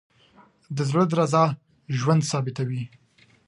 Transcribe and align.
د 0.75 0.77
زړه 0.89 1.03
درزا 1.11 1.45
ژوند 1.99 2.21
ثابتوي. 2.31 2.83